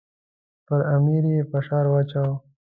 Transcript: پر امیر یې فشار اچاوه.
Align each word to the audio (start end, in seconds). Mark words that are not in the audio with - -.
پر 0.65 0.79
امیر 0.95 1.23
یې 1.33 1.41
فشار 1.51 1.85
اچاوه. 1.99 2.35